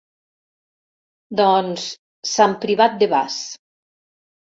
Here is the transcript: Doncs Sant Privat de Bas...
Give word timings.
Doncs 1.41 1.85
Sant 2.35 2.59
Privat 2.67 3.01
de 3.05 3.13
Bas... 3.17 3.41